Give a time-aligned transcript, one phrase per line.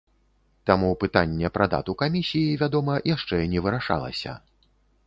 [0.69, 4.31] Таму пытанне пра дату камісіі, вядома, яшчэ не вырашалася.